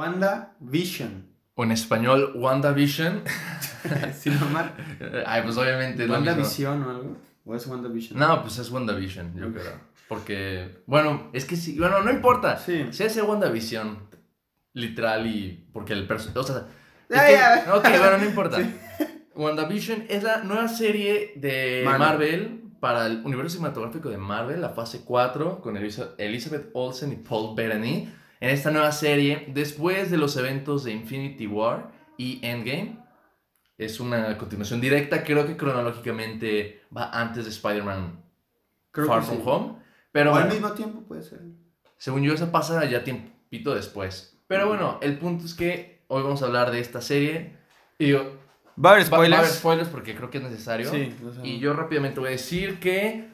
Wanda 0.00 0.54
Vision. 0.60 1.26
O 1.54 1.64
en 1.64 1.72
español, 1.72 2.32
WandaVision. 2.36 3.22
¿Sí, 4.18 4.30
normal? 4.30 4.72
Ay, 5.26 5.42
pues 5.42 5.56
obviamente. 5.58 6.06
¿Wanda. 6.06 6.32
Vision 6.34 6.82
o 6.84 6.90
algo? 6.90 7.16
¿O 7.44 7.54
es 7.54 7.66
Wanda 7.66 7.88
Vision? 7.90 8.18
No, 8.18 8.40
pues 8.40 8.56
es 8.58 8.70
WandaVision, 8.70 9.34
yo 9.36 9.52
creo. 9.52 9.72
Porque, 10.08 10.82
bueno, 10.86 11.28
es 11.34 11.44
que 11.44 11.56
sí, 11.56 11.78
bueno, 11.78 12.02
no 12.02 12.10
importa. 12.10 12.56
Sí. 12.56 12.86
Si 12.92 13.02
es 13.02 13.16
WandaVision, 13.22 13.98
literal, 14.72 15.26
y 15.26 15.68
porque 15.72 15.92
el 15.92 16.06
personaje. 16.06 16.38
O 16.38 16.42
sea, 16.44 16.66
es 17.08 17.16
Ya, 17.16 17.26
que- 17.26 17.32
ya. 17.66 17.74
ok, 17.76 17.82
bueno, 17.98 18.18
no 18.18 18.24
importa. 18.24 18.58
Sí. 18.98 19.06
WandaVision 19.34 20.04
es 20.08 20.22
la 20.22 20.38
nueva 20.44 20.66
serie 20.68 21.32
de 21.36 21.82
Marvel. 21.84 21.98
Marvel. 22.00 22.56
para 22.80 23.06
el 23.06 23.22
universo 23.24 23.56
cinematográfico 23.56 24.08
de 24.10 24.16
Marvel, 24.18 24.60
la 24.62 24.70
fase 24.70 25.02
4, 25.04 25.60
con 25.60 25.76
Elizabeth 25.76 26.70
Olsen 26.72 27.12
y 27.12 27.16
Paul 27.16 27.54
Bettany. 27.54 28.08
En 28.40 28.50
esta 28.50 28.70
nueva 28.70 28.90
serie, 28.92 29.46
después 29.52 30.10
de 30.10 30.16
los 30.16 30.36
eventos 30.36 30.84
de 30.84 30.92
Infinity 30.92 31.46
War 31.46 31.90
y 32.16 32.40
Endgame, 32.44 32.98
es 33.76 34.00
una 34.00 34.36
continuación 34.38 34.80
directa, 34.80 35.22
creo 35.24 35.46
que 35.46 35.56
cronológicamente 35.56 36.82
va 36.96 37.10
antes 37.10 37.44
de 37.44 37.50
Spider-Man 37.50 38.22
Far 38.92 39.22
From 39.22 39.36
sí. 39.38 39.42
Home. 39.44 39.74
Pero 40.12 40.32
o 40.32 40.34
al 40.34 40.42
bueno, 40.44 40.54
mismo 40.54 40.72
tiempo 40.72 41.00
puede 41.02 41.22
ser. 41.22 41.40
según 41.96 42.22
yo, 42.22 42.32
eso 42.34 42.50
pasa 42.50 42.84
ya 42.86 43.04
tiempito 43.04 43.74
después. 43.74 44.36
Pero 44.48 44.68
bueno, 44.68 44.98
el 45.02 45.18
punto 45.18 45.44
es 45.44 45.54
que 45.54 46.02
hoy 46.08 46.22
vamos 46.22 46.42
a 46.42 46.46
hablar 46.46 46.70
de 46.70 46.80
esta 46.80 47.00
serie. 47.00 47.56
Y 47.98 48.08
yo, 48.08 48.36
Va 48.82 48.90
a 48.90 48.92
haber 48.94 49.04
va- 49.06 49.10
va 49.10 49.16
a 49.16 49.26
haber 49.26 49.30
spoilers. 49.34 49.54
spoilers 49.58 49.88
porque 49.90 50.14
creo 50.16 50.30
que 50.30 50.38
es 50.38 50.44
necesario. 50.44 50.90
Sí. 50.90 51.14
Y 51.44 51.58
yo 51.58 51.72
rápidamente 51.74 52.18
voy 52.20 52.28
a 52.28 52.32
decir 52.32 52.80
que 52.80 53.28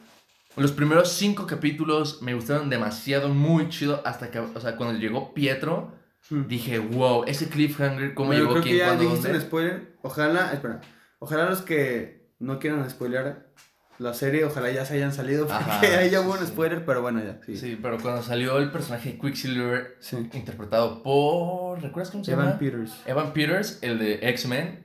los 0.56 0.72
primeros 0.72 1.12
cinco 1.12 1.46
capítulos 1.46 2.22
me 2.22 2.34
gustaron 2.34 2.70
demasiado, 2.70 3.28
muy 3.28 3.68
chido. 3.68 4.02
Hasta 4.04 4.30
que, 4.30 4.38
o 4.38 4.60
sea, 4.60 4.76
cuando 4.76 4.98
llegó 4.98 5.32
Pietro, 5.34 5.94
Hmm. 6.28 6.48
dije, 6.48 6.80
wow, 6.80 7.22
ese 7.28 7.48
cliffhanger, 7.48 8.12
¿cómo 8.14 8.28
Bueno, 8.28 8.40
llegó? 8.42 8.52
creo 8.54 8.62
¿Quién? 8.64 8.74
que 8.74 8.78
ya 8.80 8.86
¿Cuándo? 8.86 9.02
dijiste 9.04 9.28
¿Dónde? 9.28 9.38
un 9.38 9.44
spoiler. 9.46 9.96
Ojalá, 10.02 10.52
espera. 10.52 10.80
Ojalá 11.20 11.44
los 11.50 11.62
que 11.62 12.32
no 12.40 12.58
quieran 12.58 12.90
spoilear 12.90 13.46
la 13.98 14.12
serie, 14.12 14.44
ojalá 14.44 14.72
ya 14.72 14.84
se 14.84 14.94
hayan 14.94 15.12
salido. 15.12 15.46
Porque 15.46 15.62
Ajá, 15.64 15.80
ahí 16.00 16.10
ya 16.10 16.18
sí, 16.20 16.26
hubo 16.26 16.32
un 16.34 16.40
sí. 16.40 16.46
spoiler, 16.48 16.84
pero 16.84 17.00
bueno, 17.00 17.22
ya. 17.22 17.38
Sí. 17.46 17.56
Sí, 17.56 17.78
pero 17.80 17.98
cuando 17.98 18.22
salió 18.24 18.58
el 18.58 18.72
personaje 18.72 19.12
de 19.12 19.18
Quicksilver, 19.20 19.98
interpretado 20.32 21.02
por. 21.04 21.80
¿Recuerdas 21.80 22.10
cómo 22.10 22.24
se 22.24 22.32
Evan 22.32 22.46
llama? 22.46 22.58
Peters. 22.58 22.92
Evan 23.06 23.32
Peters, 23.32 23.78
el 23.82 23.98
de 24.00 24.14
X-Men. 24.30 24.84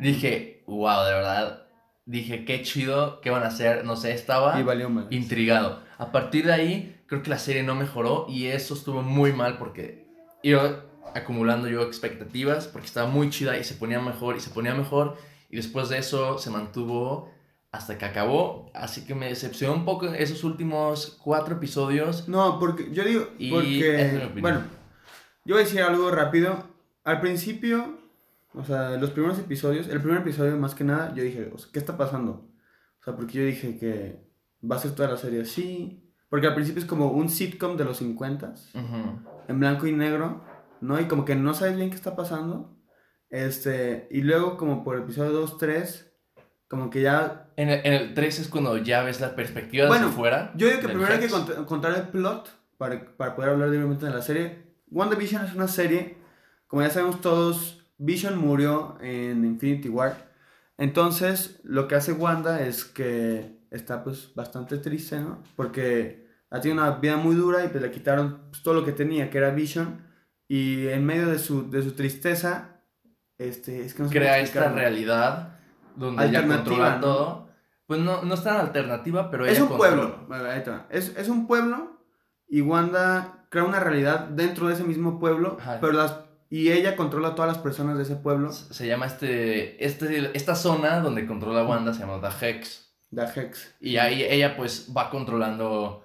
Dije, 0.00 0.64
wow, 0.66 1.04
de 1.04 1.12
verdad. 1.12 1.66
Dije, 2.10 2.44
qué 2.44 2.62
chido, 2.62 3.20
qué 3.20 3.30
van 3.30 3.44
a 3.44 3.46
hacer. 3.46 3.84
No 3.84 3.94
sé, 3.96 4.12
estaba 4.12 4.58
Y 4.58 4.64
valió 4.64 4.90
mal. 4.90 5.06
intrigado. 5.10 5.80
A 5.96 6.10
partir 6.10 6.46
de 6.46 6.52
ahí, 6.52 7.00
creo 7.06 7.22
que 7.22 7.30
la 7.30 7.38
serie 7.38 7.62
no 7.62 7.74
mejoró 7.76 8.26
y 8.28 8.46
eso 8.46 8.74
estuvo 8.74 9.02
muy 9.02 9.32
mal 9.32 9.58
porque 9.58 10.06
iba 10.42 10.84
acumulando 11.14 11.68
yo 11.68 11.82
expectativas 11.82 12.66
porque 12.66 12.86
estaba 12.88 13.08
muy 13.08 13.30
chida 13.30 13.56
y 13.58 13.64
se 13.64 13.74
ponía 13.74 14.00
mejor 14.00 14.36
y 14.36 14.40
se 14.40 14.50
ponía 14.50 14.74
mejor 14.74 15.16
y 15.50 15.56
después 15.56 15.88
de 15.88 15.98
eso 15.98 16.38
se 16.38 16.50
mantuvo 16.50 17.30
hasta 17.70 17.96
que 17.96 18.04
acabó. 18.06 18.70
Así 18.74 19.04
que 19.04 19.14
me 19.14 19.26
decepcionó 19.28 19.74
un 19.74 19.84
poco 19.84 20.06
esos 20.06 20.42
últimos 20.42 21.16
cuatro 21.22 21.54
episodios. 21.56 22.28
No, 22.28 22.58
porque 22.58 22.90
yo 22.92 23.04
digo, 23.04 23.28
Y 23.38 23.50
porque, 23.52 24.02
es 24.02 24.40
bueno, 24.40 24.64
yo 25.44 25.54
voy 25.54 25.62
a 25.62 25.64
decir 25.64 25.80
algo 25.82 26.10
rápido. 26.10 26.64
Al 27.04 27.20
principio, 27.20 27.99
o 28.54 28.64
sea, 28.64 28.90
los 28.96 29.10
primeros 29.10 29.38
episodios, 29.38 29.88
el 29.88 30.00
primer 30.00 30.20
episodio 30.20 30.56
más 30.56 30.74
que 30.74 30.84
nada, 30.84 31.14
yo 31.14 31.22
dije, 31.22 31.50
o 31.54 31.58
sea, 31.58 31.70
¿qué 31.72 31.78
está 31.78 31.96
pasando? 31.96 32.32
O 33.00 33.02
sea, 33.04 33.14
porque 33.16 33.34
yo 33.38 33.44
dije 33.44 33.78
que 33.78 34.24
va 34.68 34.76
a 34.76 34.80
ser 34.80 34.92
toda 34.94 35.08
la 35.10 35.16
serie 35.16 35.42
así. 35.42 36.06
Porque 36.28 36.46
al 36.46 36.54
principio 36.54 36.80
es 36.80 36.86
como 36.88 37.10
un 37.10 37.28
sitcom 37.28 37.76
de 37.76 37.84
los 37.84 37.96
50 37.96 38.54
Ujú. 38.74 39.18
en 39.48 39.58
blanco 39.60 39.86
y 39.88 39.92
negro, 39.92 40.44
¿no? 40.80 41.00
Y 41.00 41.06
como 41.06 41.24
que 41.24 41.34
no 41.34 41.54
sabes 41.54 41.76
bien 41.76 41.90
qué 41.90 41.96
está 41.96 42.14
pasando. 42.14 42.76
Este, 43.30 44.06
y 44.10 44.22
luego 44.22 44.56
como 44.56 44.82
por 44.84 44.96
episodio 44.98 45.32
2, 45.32 45.58
3, 45.58 46.12
como 46.68 46.88
que 46.90 47.02
ya 47.02 47.48
En 47.56 47.68
el, 47.68 47.80
en 47.84 47.92
el 47.94 48.14
3 48.14 48.38
es 48.40 48.48
cuando 48.48 48.76
ya 48.78 49.02
ves 49.02 49.20
la 49.20 49.34
perspectiva 49.34 49.86
Bueno, 49.88 50.06
desde 50.06 50.16
fuera. 50.16 50.52
Yo 50.56 50.66
digo 50.68 50.80
que 50.80 50.88
primero 50.88 51.12
hay 51.12 51.18
que 51.20 51.28
cont- 51.28 51.64
contar 51.64 51.94
el 51.96 52.08
plot 52.08 52.48
para, 52.78 53.16
para 53.16 53.34
poder 53.34 53.50
hablar 53.50 53.68
libremente 53.70 54.06
de 54.06 54.12
la 54.12 54.22
serie. 54.22 54.66
WandaVision 54.88 55.44
es 55.44 55.54
una 55.54 55.68
serie, 55.68 56.16
como 56.68 56.82
ya 56.82 56.90
sabemos 56.90 57.20
todos, 57.20 57.79
Vision 58.00 58.38
murió 58.38 58.96
en 59.00 59.44
Infinity 59.44 59.88
War. 59.88 60.30
Entonces, 60.78 61.60
lo 61.62 61.86
que 61.86 61.94
hace 61.94 62.12
Wanda 62.12 62.62
es 62.62 62.84
que 62.84 63.60
está 63.70 64.02
pues 64.02 64.34
bastante 64.34 64.78
triste, 64.78 65.20
¿no? 65.20 65.42
Porque 65.54 66.26
ha 66.50 66.60
tenido 66.60 66.80
una 66.82 66.92
vida 66.98 67.16
muy 67.18 67.36
dura 67.36 67.64
y 67.64 67.68
pues 67.68 67.82
le 67.82 67.90
quitaron 67.90 68.48
pues, 68.50 68.62
todo 68.62 68.74
lo 68.74 68.84
que 68.84 68.92
tenía, 68.92 69.28
que 69.30 69.38
era 69.38 69.50
Vision. 69.50 70.02
Y 70.48 70.88
en 70.88 71.04
medio 71.04 71.28
de 71.28 71.38
su, 71.38 71.70
de 71.70 71.82
su 71.82 71.92
tristeza, 71.92 72.80
este, 73.38 73.84
es 73.84 73.94
que 73.94 74.02
no 74.02 74.08
sé 74.08 74.14
cómo 74.14 74.24
crea 74.24 74.38
esta 74.40 74.72
realidad 74.72 75.58
donde 75.94 76.26
ella 76.26 76.46
controla 76.46 76.96
¿no? 76.96 77.00
todo. 77.00 77.50
Pues 77.86 78.00
no, 78.00 78.22
no 78.22 78.34
es 78.34 78.42
tan 78.42 78.56
alternativa, 78.56 79.30
pero 79.30 79.44
Es 79.44 79.52
ella 79.52 79.64
un 79.64 79.68
controla. 79.68 80.26
pueblo. 80.26 80.82
Es, 80.90 81.14
es 81.16 81.28
un 81.28 81.46
pueblo 81.46 82.00
y 82.48 82.62
Wanda 82.62 83.46
crea 83.50 83.64
una 83.64 83.80
realidad 83.80 84.28
dentro 84.28 84.68
de 84.68 84.74
ese 84.74 84.84
mismo 84.84 85.18
pueblo, 85.20 85.58
Ajá. 85.60 85.78
pero 85.80 85.92
las, 85.92 86.14
y 86.50 86.70
ella 86.72 86.96
controla 86.96 87.28
a 87.28 87.34
todas 87.34 87.52
las 87.52 87.62
personas 87.62 87.96
de 87.96 88.02
ese 88.02 88.16
pueblo, 88.16 88.52
Se 88.52 88.86
llama 88.86 89.06
este, 89.06 89.82
este, 89.84 90.30
esta 90.36 90.54
zona 90.56 91.00
donde 91.00 91.26
controla 91.26 91.64
Wanda, 91.64 91.94
se 91.94 92.00
llama 92.00 92.20
The 92.20 92.46
Hex. 92.46 92.90
The 93.14 93.22
Hex. 93.40 93.74
Y 93.80 93.96
ahí 93.96 94.22
ella 94.24 94.56
pues 94.56 94.88
va 94.96 95.10
controlando 95.10 96.04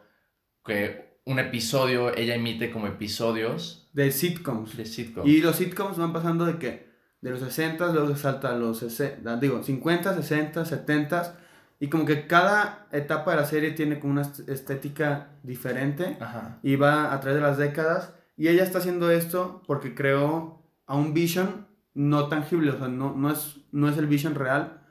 que 0.63 1.19
un 1.25 1.39
episodio, 1.39 2.16
ella 2.16 2.35
emite 2.35 2.72
como 2.72 2.85
episodios 2.88 3.89
De 3.94 4.11
sitcoms. 4.11 4.78
de 4.78 4.85
sitcom. 4.85 5.28
Y 5.28 5.41
los 5.41 5.55
sitcoms 5.55 5.97
van 5.97 6.13
pasando 6.13 6.45
de 6.45 6.57
que 6.59 6.85
de 7.22 7.31
los 7.31 7.39
60, 7.39 7.88
luego 7.91 8.07
se 8.16 8.22
salta 8.22 8.50
a 8.50 8.55
los 8.55 8.78
60, 8.79 9.38
digo, 9.38 9.63
50, 9.63 10.13
60, 10.16 10.63
70 10.66 11.39
y 11.79 11.89
como 11.89 12.05
que 12.05 12.28
cada 12.28 12.88
etapa 12.91 13.31
de 13.31 13.38
la 13.38 13.45
serie 13.47 13.72
tiene 13.72 14.00
como 14.00 14.13
una 14.13 14.22
est- 14.22 14.47
estética 14.47 15.29
diferente. 15.44 16.17
Ajá. 16.19 16.59
y 16.61 16.75
va 16.75 17.11
a 17.13 17.19
través 17.19 17.38
de 17.41 17.47
las 17.47 17.57
décadas. 17.57 18.13
Y 18.38 18.47
ella 18.50 18.63
está 18.63 18.79
haciendo 18.79 19.09
esto 19.12 19.62
porque 19.68 19.96
creó 19.96 20.62
a 20.85 20.96
un 20.96 21.13
Vision 21.13 21.68
no 21.94 22.28
tangible, 22.28 22.72
o 22.72 22.78
sea, 22.78 22.88
no, 22.90 23.13
no, 23.16 23.31
es, 23.31 23.57
no 23.72 23.88
es 23.90 23.97
el 23.97 24.07
Vision 24.07 24.35
real. 24.35 24.81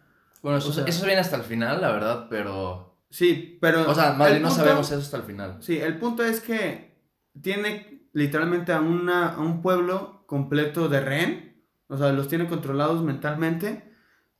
Bueno, 0.42 0.58
eso, 0.58 0.70
O 0.70 0.72
sea- 0.72 0.84
eso 0.86 1.04
viene 1.04 1.20
hasta 1.20 1.36
el 1.36 1.42
final, 1.42 1.80
la 1.80 1.92
verdad, 1.92 2.26
pero... 2.30 2.96
Sí, 3.10 3.58
pero... 3.60 3.88
O 3.90 3.94
sea, 3.94 4.12
bien 4.12 4.42
no 4.42 4.48
punto- 4.48 4.64
sabemos 4.64 4.90
eso 4.90 5.00
hasta 5.00 5.18
el 5.18 5.22
final. 5.24 5.56
Sí, 5.60 5.78
el 5.78 5.98
punto 5.98 6.24
es 6.24 6.40
que 6.40 6.96
tiene 7.40 8.08
literalmente 8.12 8.72
a, 8.72 8.80
una, 8.80 9.34
a 9.34 9.40
un 9.40 9.60
pueblo 9.62 10.24
completo 10.26 10.88
de 10.88 11.00
rehén, 11.00 11.62
o 11.88 11.96
sea, 11.98 12.12
los 12.12 12.28
tiene 12.28 12.46
controlados 12.48 13.02
mentalmente 13.02 13.92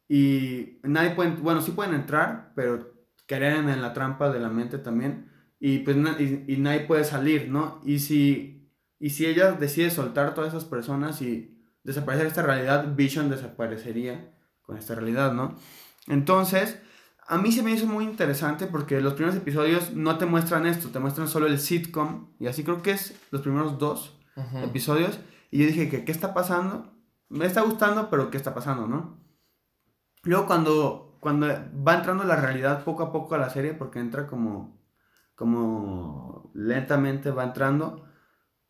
y 0.08 0.78
nadie 0.82 1.10
puede, 1.10 1.30
bueno, 1.36 1.60
sí 1.62 1.70
pueden 1.72 1.94
entrar, 1.94 2.52
pero 2.54 2.92
caerían 3.26 3.68
en 3.68 3.80
la 3.82 3.92
trampa 3.92 4.30
de 4.30 4.40
la 4.40 4.48
mente 4.48 4.78
también 4.78 5.30
y 5.60 5.78
pues 5.80 5.96
y, 6.18 6.44
y 6.52 6.56
nadie 6.58 6.80
puede 6.80 7.04
salir, 7.04 7.48
¿no? 7.48 7.80
Y 7.84 7.98
si, 7.98 8.63
y 9.04 9.10
si 9.10 9.26
ella 9.26 9.52
decide 9.52 9.90
soltar 9.90 10.32
todas 10.32 10.54
esas 10.54 10.64
personas 10.64 11.20
y 11.20 11.62
desaparecer 11.82 12.26
esta 12.26 12.40
realidad, 12.40 12.94
Vision 12.96 13.28
desaparecería 13.28 14.34
con 14.62 14.78
esta 14.78 14.94
realidad, 14.94 15.34
¿no? 15.34 15.56
Entonces, 16.06 16.80
a 17.28 17.36
mí 17.36 17.52
se 17.52 17.62
me 17.62 17.72
hizo 17.72 17.86
muy 17.86 18.04
interesante 18.04 18.66
porque 18.66 19.02
los 19.02 19.12
primeros 19.12 19.36
episodios 19.36 19.92
no 19.92 20.16
te 20.16 20.24
muestran 20.24 20.64
esto, 20.64 20.88
te 20.88 21.00
muestran 21.00 21.28
solo 21.28 21.48
el 21.48 21.58
sitcom 21.58 22.30
y 22.40 22.46
así 22.46 22.64
creo 22.64 22.80
que 22.80 22.92
es 22.92 23.14
los 23.30 23.42
primeros 23.42 23.78
dos 23.78 24.18
episodios 24.62 25.20
y 25.50 25.58
yo 25.58 25.66
dije 25.66 25.90
que 25.90 26.06
qué 26.06 26.10
está 26.10 26.32
pasando, 26.32 26.90
me 27.28 27.44
está 27.44 27.60
gustando, 27.60 28.08
pero 28.08 28.30
qué 28.30 28.38
está 28.38 28.54
pasando, 28.54 28.86
¿no? 28.86 29.20
Luego 30.22 30.46
cuando, 30.46 31.18
cuando 31.20 31.48
va 31.86 31.96
entrando 31.96 32.24
la 32.24 32.36
realidad 32.36 32.84
poco 32.84 33.02
a 33.02 33.12
poco 33.12 33.34
a 33.34 33.38
la 33.38 33.50
serie, 33.50 33.74
porque 33.74 33.98
entra 33.98 34.26
como, 34.26 34.80
como 35.34 36.50
lentamente 36.54 37.30
va 37.30 37.44
entrando, 37.44 38.06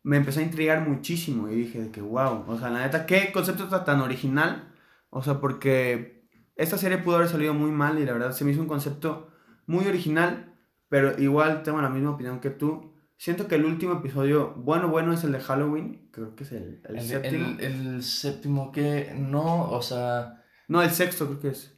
me 0.04 0.16
empezó 0.18 0.38
a 0.38 0.44
intrigar 0.44 0.88
muchísimo 0.88 1.48
y 1.48 1.56
dije 1.56 1.90
que 1.90 2.00
wow, 2.00 2.44
o 2.46 2.56
sea, 2.58 2.70
la 2.70 2.82
neta, 2.84 3.04
qué 3.06 3.32
concepto 3.32 3.68
ta- 3.68 3.84
tan 3.84 4.00
original, 4.00 4.72
o 5.10 5.22
sea, 5.22 5.40
porque 5.40 6.28
esta 6.54 6.78
serie 6.78 6.98
pudo 6.98 7.16
haber 7.16 7.28
salido 7.28 7.52
muy 7.54 7.72
mal 7.72 7.98
y 7.98 8.04
la 8.04 8.12
verdad 8.12 8.30
se 8.32 8.44
me 8.44 8.52
hizo 8.52 8.60
un 8.60 8.68
concepto 8.68 9.32
muy 9.66 9.86
original, 9.86 10.54
pero 10.88 11.18
igual 11.20 11.62
tengo 11.64 11.82
la 11.82 11.88
misma 11.88 12.10
opinión 12.12 12.38
que 12.40 12.50
tú. 12.50 12.92
Siento 13.16 13.48
que 13.48 13.54
el 13.56 13.64
último 13.64 13.94
episodio, 13.94 14.54
bueno, 14.56 14.88
bueno, 14.88 15.12
es 15.12 15.24
el 15.24 15.32
de 15.32 15.40
Halloween, 15.40 16.08
creo 16.12 16.36
que 16.36 16.44
es 16.44 16.52
el, 16.52 16.82
el 16.88 16.96
El, 16.96 17.02
séptimo. 17.02 17.46
el- 17.58 17.60
el 17.94 18.02
séptimo 18.02 18.70
que 18.72 19.12
no, 19.16 19.70
o 19.70 19.82
sea... 19.82 20.44
No, 20.68 20.82
el 20.82 20.90
sexto 20.90 21.26
creo 21.26 21.40
que 21.40 21.48
es. 21.48 21.70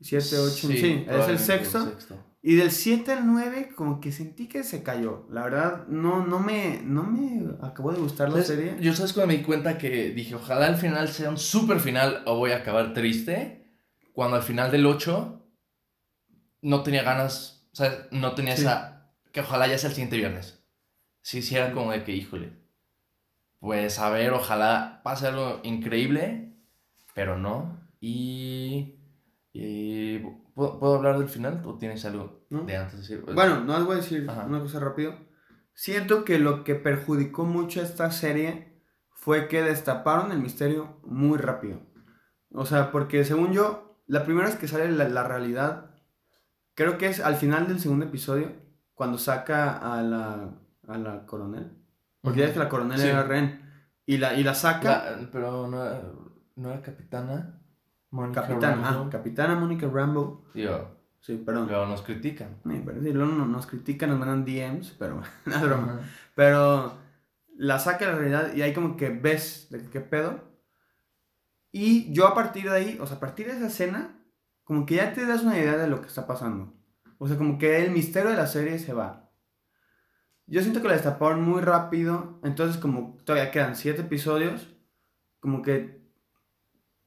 7, 0.00 0.38
8, 0.38 0.68
sí, 0.76 1.04
es 1.08 1.28
el 1.28 1.38
sexto. 1.38 1.96
Y 2.48 2.54
del 2.54 2.70
7 2.70 3.10
al 3.12 3.26
9 3.26 3.70
como 3.74 3.98
que 4.00 4.12
sentí 4.12 4.46
que 4.46 4.62
se 4.62 4.84
cayó. 4.84 5.26
La 5.30 5.42
verdad, 5.42 5.88
no, 5.88 6.24
no, 6.24 6.38
me, 6.38 6.80
no 6.84 7.02
me 7.02 7.42
acabó 7.60 7.90
de 7.90 7.98
gustar 7.98 8.28
la 8.30 8.40
serie. 8.44 8.76
Yo 8.80 8.94
sabes 8.94 9.12
cuando 9.12 9.32
me 9.32 9.38
di 9.38 9.42
cuenta 9.42 9.78
que 9.78 10.10
dije, 10.10 10.36
ojalá 10.36 10.68
el 10.68 10.76
final 10.76 11.08
sea 11.08 11.28
un 11.30 11.38
super 11.38 11.80
final 11.80 12.22
o 12.24 12.36
voy 12.36 12.52
a 12.52 12.58
acabar 12.58 12.94
triste. 12.94 13.66
Cuando 14.12 14.36
al 14.36 14.44
final 14.44 14.70
del 14.70 14.86
8 14.86 15.44
no 16.62 16.82
tenía 16.84 17.02
ganas, 17.02 17.68
o 17.72 17.76
sea, 17.76 18.06
no 18.12 18.36
tenía 18.36 18.54
Sí. 18.54 18.62
esa, 18.62 19.10
que 19.32 19.40
ojalá 19.40 19.66
ya 19.66 19.76
sea 19.76 19.88
el 19.88 19.94
siguiente 19.96 20.16
viernes. 20.16 20.62
Sí, 21.22 21.42
sí 21.42 21.56
era 21.56 21.72
como 21.72 21.90
de 21.90 22.04
que, 22.04 22.12
híjole. 22.12 22.52
pues 23.58 23.98
a 23.98 24.08
ver, 24.10 24.32
ojalá 24.32 25.00
pase 25.02 25.26
algo 25.26 25.60
increíble, 25.64 26.52
pero 27.12 27.36
no. 27.38 27.76
Y... 28.00 28.95
y 29.62 30.18
¿puedo, 30.54 30.78
¿puedo, 30.78 30.94
hablar 30.96 31.18
del 31.18 31.28
final 31.28 31.62
o 31.64 31.76
tienes 31.78 32.04
algo 32.04 32.46
¿No? 32.50 32.62
de 32.64 32.76
antes 32.76 32.98
decir? 33.00 33.22
Bueno, 33.34 33.60
no 33.64 33.76
les 33.76 33.84
voy 33.86 33.94
a 33.94 34.00
decir 34.00 34.26
Ajá. 34.28 34.44
una 34.46 34.60
cosa 34.60 34.80
rápido. 34.80 35.14
Siento 35.74 36.24
que 36.24 36.38
lo 36.38 36.64
que 36.64 36.74
perjudicó 36.74 37.44
mucho 37.44 37.80
a 37.80 37.84
esta 37.84 38.10
serie 38.10 38.82
fue 39.10 39.48
que 39.48 39.62
destaparon 39.62 40.32
el 40.32 40.38
misterio 40.40 41.00
muy 41.04 41.38
rápido. 41.38 41.80
O 42.52 42.64
sea, 42.64 42.90
porque 42.92 43.24
según 43.24 43.52
yo, 43.52 44.00
la 44.06 44.24
primera 44.24 44.46
vez 44.48 44.56
que 44.56 44.68
sale 44.68 44.90
la, 44.90 45.08
la 45.08 45.24
realidad, 45.24 45.94
creo 46.74 46.96
que 46.96 47.06
es 47.08 47.20
al 47.20 47.36
final 47.36 47.66
del 47.68 47.80
segundo 47.80 48.06
episodio, 48.06 48.52
cuando 48.94 49.18
saca 49.18 49.76
a 49.76 50.02
la, 50.02 50.58
a 50.88 50.98
la 50.98 51.26
coronel. 51.26 51.76
Porque 52.22 52.40
ya 52.40 52.46
es 52.46 52.52
que 52.52 52.58
la 52.58 52.68
coronel 52.68 52.98
Sí. 52.98 53.06
era 53.08 53.22
Ren. 53.24 53.62
Y 54.06 54.18
la, 54.18 54.34
y 54.34 54.42
la 54.44 54.54
saca. 54.54 55.10
La- 55.10 55.28
pero 55.30 55.66
no 55.68 56.26
no 56.56 56.70
era 56.72 56.80
capitana. 56.80 57.60
Mónica 58.10 58.42
capitana, 58.42 58.88
ah, 58.88 59.08
capitana 59.10 59.54
Mónica 59.56 59.88
Rambo. 59.88 60.44
Digo, 60.54 60.96
Sí, 61.20 61.42
perdón. 61.44 61.66
luego 61.68 61.86
nos 61.86 62.02
critican. 62.02 62.56
Sí, 62.64 62.82
pero 62.84 63.02
sí, 63.02 63.12
luego 63.12 63.32
no- 63.32 63.46
nos 63.46 63.66
critican, 63.66 64.10
nos 64.10 64.18
mandan 64.18 64.44
DMs, 64.44 64.94
pero 64.98 65.20
es 65.46 65.60
broma. 65.60 65.94
Ajá. 65.94 66.00
Pero 66.34 66.98
la 67.56 67.78
saca 67.78 68.06
de 68.06 68.12
la 68.12 68.18
realidad 68.18 68.54
y 68.54 68.62
ahí 68.62 68.72
como 68.72 68.96
que 68.96 69.08
ves 69.10 69.68
de 69.70 69.82
qué 69.90 70.00
pedo. 70.00 70.40
Y 71.72 72.12
yo 72.12 72.26
a 72.26 72.34
partir 72.34 72.64
de 72.70 72.76
ahí, 72.76 72.98
o 73.00 73.06
sea, 73.06 73.16
a 73.16 73.20
partir 73.20 73.46
de 73.46 73.52
esa 73.52 73.66
escena, 73.66 74.16
como 74.64 74.86
que 74.86 74.96
ya 74.96 75.12
te 75.12 75.26
das 75.26 75.42
una 75.42 75.58
idea 75.58 75.76
de 75.76 75.88
lo 75.88 76.00
que 76.00 76.06
está 76.08 76.26
pasando. 76.26 76.72
O 77.18 77.28
sea, 77.28 77.36
como 77.36 77.58
que 77.58 77.84
el 77.84 77.90
misterio 77.90 78.30
de 78.30 78.36
la 78.36 78.46
serie 78.46 78.78
se 78.78 78.92
va. 78.92 79.30
Yo 80.46 80.60
siento 80.62 80.80
que 80.80 80.88
la 80.88 80.94
destaparon 80.94 81.42
muy 81.42 81.60
rápido, 81.60 82.38
entonces 82.44 82.76
como 82.80 83.16
todavía 83.24 83.50
quedan 83.50 83.74
siete 83.74 84.02
episodios, 84.02 84.68
como 85.40 85.60
que 85.62 86.05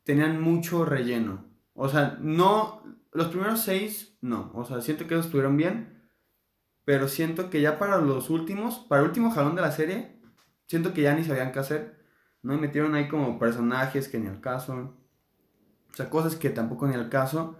tenían 0.09 0.41
mucho 0.41 0.85
relleno. 0.85 1.45
O 1.75 1.87
sea, 1.87 2.17
no, 2.19 2.81
los 3.11 3.27
primeros 3.27 3.61
seis, 3.61 4.17
no. 4.21 4.51
O 4.55 4.65
sea, 4.65 4.81
siento 4.81 5.05
que 5.05 5.13
esos 5.13 5.27
estuvieron 5.27 5.55
bien, 5.55 6.09
pero 6.83 7.07
siento 7.07 7.51
que 7.51 7.61
ya 7.61 7.77
para 7.77 7.99
los 7.99 8.31
últimos, 8.31 8.79
para 8.79 9.03
el 9.03 9.09
último 9.09 9.29
jalón 9.29 9.53
de 9.53 9.61
la 9.61 9.71
serie, 9.71 10.19
siento 10.65 10.95
que 10.95 11.03
ya 11.03 11.13
ni 11.13 11.23
sabían 11.23 11.51
qué 11.51 11.59
hacer. 11.59 12.03
¿no? 12.41 12.55
Y 12.55 12.57
metieron 12.57 12.95
ahí 12.95 13.07
como 13.07 13.37
personajes 13.37 14.07
que 14.07 14.17
ni 14.17 14.25
al 14.25 14.41
caso. 14.41 14.97
O 15.91 15.95
sea, 15.95 16.09
cosas 16.09 16.35
que 16.35 16.49
tampoco 16.49 16.87
ni 16.87 16.95
al 16.95 17.09
caso. 17.09 17.59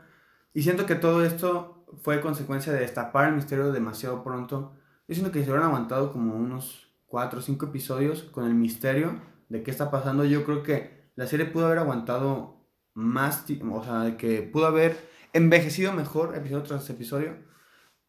Y 0.51 0.63
siento 0.63 0.87
que 0.87 0.95
todo 0.95 1.23
esto 1.23 1.85
fue 2.01 2.19
consecuencia 2.19 2.73
de 2.73 2.79
destapar 2.79 3.29
el 3.29 3.35
misterio 3.35 3.71
demasiado 3.71 4.23
pronto. 4.23 4.73
Yo 5.07 5.13
siento 5.13 5.31
que 5.31 5.43
se 5.43 5.51
hubieran 5.51 5.67
aguantado 5.67 6.13
como 6.13 6.33
unos 6.33 6.95
4 7.05 7.37
o 7.37 7.41
5 7.43 7.67
episodios 7.67 8.23
con 8.23 8.45
el 8.45 8.55
misterio 8.55 9.21
de 9.49 9.61
qué 9.61 9.69
está 9.69 9.91
pasando. 9.91 10.25
Yo 10.25 10.43
creo 10.45 10.63
que 10.63 10.98
la 11.19 11.27
serie 11.27 11.47
pudo 11.47 11.65
haber 11.65 11.79
aguantado 11.79 12.65
más, 12.93 13.45
o 13.69 13.83
sea, 13.83 14.15
que 14.15 14.41
pudo 14.41 14.67
haber 14.67 14.95
envejecido 15.33 15.91
mejor 15.91 16.33
episodio 16.33 16.63
tras 16.63 16.89
episodio. 16.89 17.35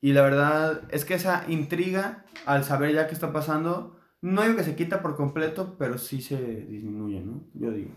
Y 0.01 0.13
la 0.13 0.23
verdad 0.23 0.83
es 0.91 1.05
que 1.05 1.15
esa 1.15 1.45
intriga, 1.49 2.25
al 2.47 2.63
saber 2.63 2.95
ya 2.95 3.09
qué 3.09 3.15
está 3.15 3.33
pasando, 3.33 3.99
no 4.21 4.43
digo 4.43 4.55
que 4.55 4.63
se 4.63 4.77
quita 4.77 5.03
por 5.03 5.17
completo, 5.17 5.75
pero 5.77 5.99
sí 5.99 6.23
se 6.23 6.37
disminuye, 6.37 7.21
¿no? 7.21 7.43
Yo 7.55 7.73
digo. 7.73 7.91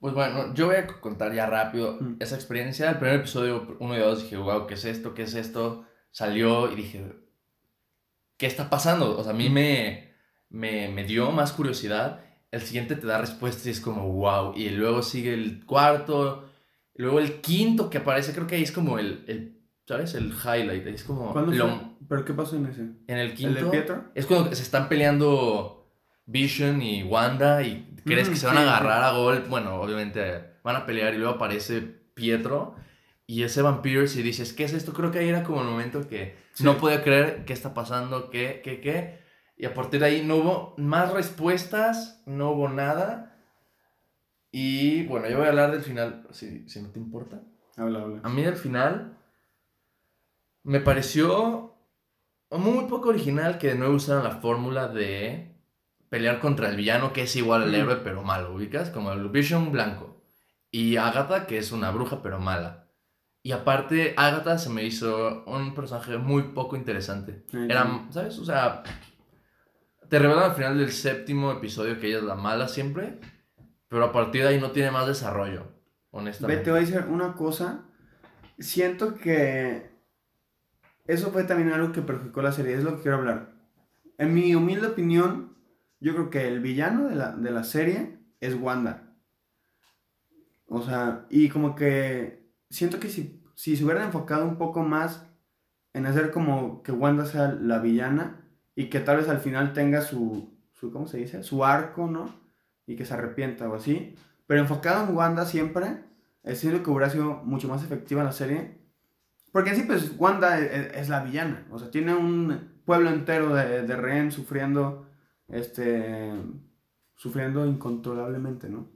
Pues 0.00 0.14
bueno, 0.14 0.54
yo 0.54 0.64
voy 0.68 0.76
a 0.76 0.86
contar 0.86 1.34
ya 1.34 1.44
rápido 1.44 1.98
Mm. 2.00 2.16
esa 2.20 2.34
experiencia. 2.34 2.88
El 2.88 2.96
primer 3.00 3.16
episodio, 3.16 3.76
uno 3.80 3.94
y 3.94 3.98
dos, 3.98 4.22
dije, 4.22 4.38
wow, 4.38 4.66
¿qué 4.66 4.74
es 4.74 4.86
esto? 4.86 5.12
¿Qué 5.12 5.24
es 5.24 5.34
esto? 5.34 5.84
Salió 6.10 6.72
y 6.72 6.76
dije, 6.76 7.04
¿qué 8.38 8.46
está 8.46 8.70
pasando? 8.70 9.18
O 9.18 9.22
sea, 9.22 9.34
a 9.34 9.36
mí 9.36 9.50
me, 9.50 10.14
me, 10.48 10.88
me 10.88 11.04
dio 11.04 11.30
más 11.32 11.52
curiosidad. 11.52 12.24
El 12.52 12.60
siguiente 12.62 12.94
te 12.96 13.06
da 13.06 13.18
respuestas 13.18 13.66
y 13.66 13.70
es 13.70 13.80
como, 13.80 14.06
wow. 14.12 14.52
Y 14.54 14.68
luego 14.70 15.02
sigue 15.02 15.34
el 15.34 15.64
cuarto. 15.66 16.48
luego 16.94 17.18
el 17.18 17.40
quinto 17.40 17.90
que 17.90 17.98
aparece, 17.98 18.32
creo 18.32 18.46
que 18.46 18.54
ahí 18.56 18.62
es 18.62 18.72
como 18.72 18.98
el, 18.98 19.24
el 19.26 19.58
¿sabes? 19.88 20.14
El 20.14 20.32
highlight. 20.32 20.86
ahí 20.86 20.94
Es 20.94 21.02
como 21.04 21.32
¿Cuándo 21.32 21.50
lo-? 21.52 21.96
¿Pero 22.08 22.24
qué 22.24 22.34
pasó 22.34 22.56
en 22.56 22.66
ese? 22.66 22.82
en 22.82 23.18
el 23.18 23.30
¿El 23.30 23.34
quinto. 23.34 23.64
de 23.64 23.70
Pietro? 23.70 24.04
Es 24.14 24.26
cuando 24.26 24.54
se 24.54 24.62
están 24.62 24.88
peleando 24.88 25.90
Vision 26.26 26.82
y 26.82 27.02
Wanda 27.02 27.62
y 27.62 27.88
crees 28.04 28.28
Mm, 28.28 28.32
que 28.32 28.36
se 28.36 28.46
van 28.46 28.56
sí, 28.56 28.62
a 28.62 28.76
agarrar 28.76 29.02
a 29.04 29.12
gol. 29.12 29.44
Bueno, 29.48 29.76
obviamente 29.80 30.44
van 30.62 30.76
a 30.76 30.86
pelear 30.86 31.14
y 31.14 31.18
luego 31.18 31.34
aparece 31.34 31.80
Pietro 31.80 32.76
y 33.26 33.44
ese 33.44 33.62
vampiro 33.62 34.02
y 34.04 34.06
dices, 34.22 34.52
¿qué 34.52 34.64
es 34.64 34.74
esto? 34.74 34.92
Creo 34.92 35.10
que 35.10 35.20
ahí 35.20 35.28
era 35.28 35.42
como 35.42 35.62
el 35.62 35.68
momento 35.68 36.06
que 36.06 36.36
Sí. 36.52 36.64
no 36.64 36.76
podía 36.76 37.02
creer 37.02 37.44
qué 37.46 37.54
está 37.54 37.72
pasando, 37.72 38.28
qué, 38.28 38.60
qué, 38.62 38.80
qué. 38.82 39.21
Y 39.62 39.66
a 39.66 39.74
partir 39.74 40.00
de 40.00 40.06
ahí 40.06 40.24
no 40.26 40.36
hubo 40.38 40.74
más 40.76 41.12
respuestas, 41.12 42.20
no 42.26 42.50
hubo 42.50 42.68
nada. 42.68 43.36
Y 44.50 45.06
bueno, 45.06 45.28
yo 45.28 45.36
voy 45.36 45.46
a 45.46 45.50
hablar 45.50 45.70
del 45.70 45.82
final, 45.82 46.26
si, 46.32 46.68
si 46.68 46.82
no 46.82 46.90
te 46.90 46.98
importa. 46.98 47.40
Habla, 47.76 48.00
habla. 48.02 48.20
A 48.24 48.28
mí 48.28 48.44
al 48.44 48.56
final 48.56 49.16
me 50.64 50.80
pareció 50.80 51.74
muy 52.50 52.86
poco 52.86 53.10
original 53.10 53.58
que 53.58 53.68
de 53.68 53.74
nuevo 53.76 53.94
usaran 53.94 54.24
la 54.24 54.40
fórmula 54.40 54.88
de 54.88 55.54
pelear 56.08 56.40
contra 56.40 56.68
el 56.68 56.76
villano 56.76 57.12
que 57.12 57.22
es 57.22 57.36
igual 57.36 57.62
al 57.62 57.70
Mm. 57.70 57.74
héroe 57.76 57.96
pero 58.02 58.24
malo, 58.24 58.54
¿ubicas? 58.54 58.90
Como 58.90 59.12
el 59.12 59.28
Vision 59.28 59.70
blanco. 59.70 60.22
Y 60.72 60.96
Agatha 60.96 61.46
que 61.46 61.58
es 61.58 61.70
una 61.70 61.92
bruja 61.92 62.20
pero 62.20 62.40
mala. 62.40 62.88
Y 63.44 63.52
aparte 63.52 64.14
Agatha 64.16 64.58
se 64.58 64.70
me 64.70 64.82
hizo 64.84 65.44
un 65.46 65.72
personaje 65.74 66.18
muy 66.18 66.42
poco 66.52 66.74
interesante. 66.74 67.44
Era. 67.52 68.06
¿sabes? 68.10 68.38
O 68.40 68.44
sea, 68.44 68.82
te 70.12 70.18
revelan 70.18 70.50
al 70.50 70.54
final 70.54 70.76
del 70.76 70.92
séptimo 70.92 71.50
episodio 71.52 71.98
que 71.98 72.08
ella 72.08 72.18
es 72.18 72.24
la 72.24 72.34
mala 72.34 72.68
siempre, 72.68 73.18
pero 73.88 74.04
a 74.04 74.12
partir 74.12 74.42
de 74.42 74.48
ahí 74.48 74.60
no 74.60 74.70
tiene 74.70 74.90
más 74.90 75.06
desarrollo, 75.06 75.72
honestamente. 76.10 76.64
te 76.64 76.70
voy 76.70 76.80
a 76.80 76.82
decir 76.82 77.02
una 77.08 77.32
cosa. 77.32 77.86
Siento 78.58 79.14
que 79.14 79.90
eso 81.06 81.32
fue 81.32 81.44
también 81.44 81.72
algo 81.72 81.92
que 81.92 82.02
perjudicó 82.02 82.42
la 82.42 82.52
serie. 82.52 82.74
Es 82.74 82.84
lo 82.84 82.96
que 82.96 83.04
quiero 83.04 83.16
hablar. 83.16 83.54
En 84.18 84.34
mi 84.34 84.54
humilde 84.54 84.88
opinión, 84.88 85.56
yo 85.98 86.12
creo 86.12 86.28
que 86.28 86.46
el 86.46 86.60
villano 86.60 87.08
de 87.08 87.14
la, 87.14 87.32
de 87.32 87.50
la 87.50 87.64
serie 87.64 88.18
es 88.40 88.54
Wanda. 88.54 89.14
O 90.66 90.82
sea, 90.82 91.24
y 91.30 91.48
como 91.48 91.74
que 91.74 92.52
siento 92.68 93.00
que 93.00 93.08
si, 93.08 93.42
si 93.54 93.78
se 93.78 93.84
hubieran 93.86 94.04
enfocado 94.04 94.44
un 94.44 94.58
poco 94.58 94.82
más 94.82 95.26
en 95.94 96.04
hacer 96.04 96.32
como 96.32 96.82
que 96.82 96.92
Wanda 96.92 97.24
sea 97.24 97.56
la 97.58 97.78
villana 97.78 98.41
y 98.74 98.90
que 98.90 99.00
tal 99.00 99.18
vez 99.18 99.28
al 99.28 99.40
final 99.40 99.72
tenga 99.72 100.00
su, 100.02 100.50
su 100.72 100.92
¿cómo 100.92 101.06
se 101.06 101.18
dice? 101.18 101.42
Su 101.42 101.64
arco, 101.64 102.06
¿no? 102.06 102.34
Y 102.86 102.96
que 102.96 103.04
se 103.04 103.14
arrepienta 103.14 103.68
o 103.68 103.74
así. 103.74 104.14
Pero 104.46 104.60
enfocado 104.60 105.08
en 105.08 105.16
Wanda 105.16 105.46
siempre, 105.46 106.04
eh, 106.42 106.54
siento 106.54 106.82
que 106.82 106.90
hubiera 106.90 107.10
sido 107.10 107.42
mucho 107.44 107.68
más 107.68 107.82
efectiva 107.84 108.24
la 108.24 108.32
serie. 108.32 108.78
Porque 109.52 109.70
en 109.70 109.76
sí, 109.76 109.82
pues, 109.86 110.14
Wanda 110.18 110.58
es, 110.58 110.94
es 110.94 111.08
la 111.08 111.22
villana. 111.22 111.66
O 111.70 111.78
sea, 111.78 111.90
tiene 111.90 112.14
un 112.14 112.72
pueblo 112.84 113.10
entero 113.10 113.54
de, 113.54 113.82
de 113.82 113.96
rehén 113.96 114.32
sufriendo, 114.32 115.06
este, 115.48 116.32
sufriendo 117.14 117.66
incontrolablemente, 117.66 118.68
¿no? 118.68 118.88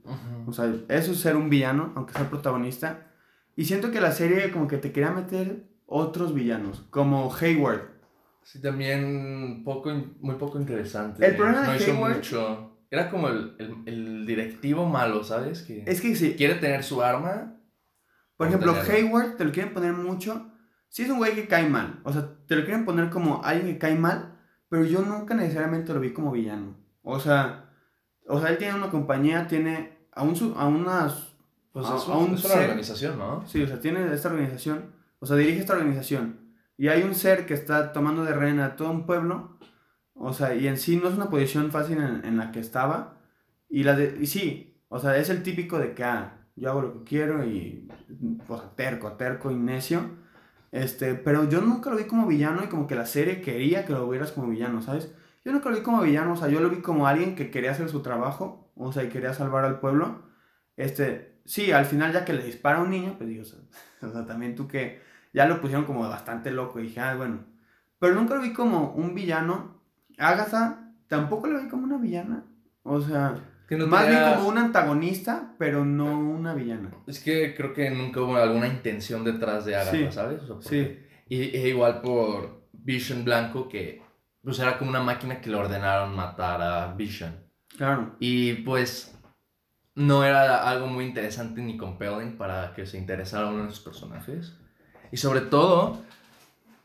O 0.45 0.53
sea, 0.53 0.65
eso 0.89 1.11
es 1.11 1.19
ser 1.19 1.35
un 1.37 1.49
villano, 1.49 1.93
aunque 1.95 2.13
sea 2.13 2.23
el 2.23 2.27
protagonista. 2.27 3.11
Y 3.55 3.65
siento 3.65 3.91
que 3.91 4.01
la 4.01 4.11
serie 4.11 4.51
como 4.51 4.67
que 4.67 4.77
te 4.77 4.91
quería 4.91 5.11
meter 5.11 5.67
otros 5.85 6.33
villanos, 6.33 6.85
como 6.89 7.33
Hayward. 7.33 7.96
Sí, 8.49 8.61
también 8.61 9.61
poco, 9.65 9.91
muy 10.21 10.35
poco 10.35 10.57
interesante. 10.57 11.25
El 11.25 11.35
problema 11.35 11.61
de 11.63 11.67
no 11.67 11.75
hizo 11.75 11.91
Hayward- 11.91 12.15
mucho. 12.15 12.73
Era 12.89 13.09
como 13.09 13.27
el, 13.27 13.55
el, 13.59 13.75
el 13.85 14.25
directivo 14.25 14.85
malo, 14.85 15.21
¿sabes? 15.25 15.63
Que 15.63 15.83
Es 15.85 15.99
que 15.99 16.15
sí, 16.15 16.35
quiere 16.37 16.55
tener 16.55 16.81
su 16.85 17.01
arma. 17.03 17.57
Por 18.37 18.47
ejemplo, 18.47 18.71
tenerlo. 18.73 18.93
Hayward 18.93 19.35
te 19.35 19.43
lo 19.43 19.51
quieren 19.51 19.73
poner 19.73 19.91
mucho. 19.91 20.49
Sí 20.87 21.03
es 21.03 21.09
un 21.09 21.17
güey 21.17 21.35
que 21.35 21.47
cae 21.49 21.67
mal. 21.67 21.99
O 22.05 22.13
sea, 22.13 22.29
te 22.47 22.55
lo 22.55 22.63
quieren 22.63 22.85
poner 22.85 23.09
como 23.09 23.43
alguien 23.43 23.73
que 23.73 23.77
cae 23.77 23.95
mal. 23.95 24.39
Pero 24.69 24.85
yo 24.85 25.01
nunca 25.01 25.33
necesariamente 25.33 25.93
lo 25.93 25.99
vi 25.99 26.13
como 26.13 26.31
villano. 26.31 26.77
O 27.03 27.19
sea, 27.19 27.69
o 28.27 28.39
sea 28.39 28.49
él 28.51 28.57
tiene 28.57 28.75
una 28.75 28.89
compañía, 28.89 29.47
tiene 29.47 29.97
a, 30.13 30.23
un, 30.23 30.53
a 30.55 30.65
unas... 30.67 31.33
Pues 31.73 31.85
a, 31.85 31.97
es, 31.97 32.03
a 32.07 32.17
un- 32.17 32.29
un 32.29 32.35
es 32.35 32.45
una 32.45 32.53
ser- 32.53 32.63
organización, 32.69 33.19
¿no? 33.19 33.45
Sí, 33.45 33.61
o 33.61 33.67
sea, 33.67 33.81
tiene 33.81 34.13
esta 34.13 34.29
organización. 34.29 34.93
O 35.19 35.25
sea, 35.25 35.35
dirige 35.35 35.59
esta 35.59 35.73
organización. 35.73 36.46
Y 36.77 36.89
hay 36.89 37.03
un 37.03 37.15
ser 37.15 37.45
que 37.45 37.53
está 37.53 37.91
tomando 37.91 38.23
de 38.23 38.33
rehén 38.33 38.59
a 38.59 38.75
todo 38.75 38.91
un 38.91 39.05
pueblo. 39.05 39.57
O 40.13 40.33
sea, 40.33 40.55
y 40.55 40.67
en 40.67 40.77
sí 40.77 40.97
no 40.97 41.09
es 41.09 41.15
una 41.15 41.29
posición 41.29 41.71
fácil 41.71 41.97
en, 41.99 42.37
la 42.37 42.51
que 42.51 42.59
estaba. 42.59 43.17
Y, 43.69 43.83
la 43.83 43.95
de, 43.95 44.17
y 44.21 44.27
sí, 44.27 44.81
o 44.89 44.99
sea, 44.99 45.17
es 45.17 45.29
el 45.29 45.43
típico 45.43 45.79
de 45.79 45.93
que, 45.93 46.03
ah, 46.03 46.47
yo 46.55 46.69
hago 46.69 46.81
lo 46.81 46.93
que 46.93 47.03
quiero 47.09 47.45
y, 47.45 47.87
o 48.47 48.57
sea, 48.57 48.75
terco, 48.75 49.13
terco 49.13 49.51
y 49.51 49.55
necio. 49.55 50.01
Este, 50.71 51.15
pero 51.15 51.49
yo 51.49 51.61
nunca 51.61 51.89
lo 51.89 51.97
vi 51.97 52.05
como 52.05 52.27
villano 52.27 52.63
y 52.63 52.67
como 52.67 52.87
que 52.87 52.95
la 52.95 53.05
serie 53.05 53.41
quería 53.41 53.85
que 53.85 53.93
lo 53.93 54.07
vieras 54.09 54.31
como 54.31 54.47
villano, 54.47 54.81
¿sabes? 54.81 55.13
Yo 55.45 55.51
nunca 55.51 55.69
lo 55.69 55.77
vi 55.77 55.83
como 55.83 56.01
villano, 56.01 56.33
o 56.33 56.35
sea, 56.35 56.49
yo 56.49 56.59
lo 56.59 56.69
vi 56.69 56.81
como 56.81 57.07
alguien 57.07 57.35
que 57.35 57.49
quería 57.49 57.71
hacer 57.71 57.89
su 57.89 58.01
trabajo, 58.01 58.71
o 58.75 58.91
sea, 58.91 59.03
y 59.03 59.09
quería 59.09 59.33
salvar 59.33 59.65
al 59.65 59.79
pueblo. 59.79 60.23
Este, 60.75 61.39
sí, 61.45 61.71
al 61.71 61.85
final 61.85 62.13
ya 62.13 62.25
que 62.25 62.33
le 62.33 62.43
dispara 62.43 62.79
a 62.79 62.83
un 62.83 62.89
niño, 62.91 63.15
pues 63.17 63.29
digo, 63.29 63.43
o 63.43 63.45
sea, 63.45 63.59
o 64.01 64.11
sea, 64.11 64.25
también 64.25 64.55
tú 64.55 64.67
que 64.67 65.01
ya 65.37 65.45
lo 65.45 65.61
pusieron 65.61 65.85
como 65.85 65.99
bastante 66.09 66.49
loco 66.49 66.79
y 66.79 66.83
dije, 66.83 66.99
ah, 66.99 67.13
bueno. 67.15 67.45
Pero 67.99 68.15
nunca 68.15 68.33
lo 68.33 68.41
vi 68.41 68.53
como 68.53 68.91
un 68.93 69.13
villano. 69.13 69.79
Agatha 70.17 70.91
tampoco 71.07 71.45
lo 71.45 71.61
vi 71.61 71.67
como 71.69 71.83
una 71.83 71.97
villana. 71.97 72.43
O 72.81 72.99
sea, 72.99 73.35
Que 73.69 73.77
no 73.77 73.85
más 73.85 74.07
bien 74.07 74.19
como 74.35 74.49
un 74.49 74.57
antagonista, 74.57 75.53
pero 75.59 75.85
no 75.85 76.19
una 76.19 76.55
villana. 76.55 76.89
Es 77.05 77.19
que 77.19 77.53
creo 77.53 77.71
que 77.71 77.91
nunca 77.91 78.19
hubo 78.21 78.35
alguna 78.35 78.67
intención 78.67 79.23
detrás 79.23 79.65
de 79.65 79.75
Agatha, 79.75 79.91
Sí, 79.91 80.07
¿sabes? 80.09 80.41
O 80.41 80.45
sea, 80.47 80.55
porque- 80.55 80.69
Sí, 80.69 81.35
Y, 81.35 81.41
e 81.55 81.67
igual 81.69 82.01
por 82.01 82.63
Vision 82.73 83.23
Blanco, 83.23 83.69
que 83.69 84.01
pues 84.43 84.57
era 84.59 84.79
como 84.79 84.89
una 84.89 85.03
máquina 85.03 85.39
que 85.39 85.51
le 85.51 85.57
ordenaron 85.57 86.15
matar 86.15 86.61
a 86.63 86.93
Vision. 86.95 87.35
claro. 87.77 88.15
Y 88.19 88.53
pues 88.63 89.13
no 89.93 90.23
era 90.23 90.67
algo 90.67 90.87
muy 90.87 91.05
interesante 91.05 91.61
ni 91.61 91.77
compelling 91.77 92.37
para 92.37 92.73
que 92.73 92.85
se 92.87 92.97
interesara 92.97 93.47
uno 93.49 93.65
de 93.65 93.69
sus 93.71 93.81
personajes. 93.81 94.57
Y 95.11 95.17
sobre 95.17 95.41
todo, 95.41 96.01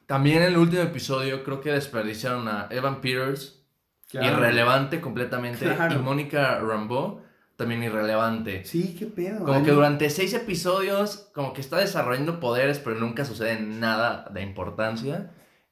también 0.07 0.39
en 0.39 0.43
el 0.45 0.57
último 0.59 0.83
episodio 0.83 1.43
creo 1.45 1.61
que 1.61 1.73
desperdiciaron 1.73 2.49
a 2.49 2.67
Evan 2.71 3.01
Peters, 3.01 3.63
claro. 4.11 4.37
irrelevante 4.39 5.01
completamente, 5.01 5.65
Claro. 5.75 5.95
y 5.95 5.99
Mónica 5.99 6.59
Rambeau, 6.61 7.21
también 7.57 7.83
irrelevante. 7.83 8.65
Sí, 8.65 8.97
qué 8.99 9.07
pedo. 9.07 9.41
Como 9.41 9.55
Ay, 9.55 9.63
que 9.63 9.71
durante 9.71 10.11
seis 10.11 10.35
episodios, 10.35 11.31
como 11.35 11.53
que 11.53 11.61
está 11.61 11.79
desarrollando 11.79 12.41
poderes, 12.41 12.79
pero 12.79 12.97
nunca 12.99 13.25
sucede 13.25 13.61
nada 13.61 14.27
de 14.33 14.43
importancia. 14.43 15.31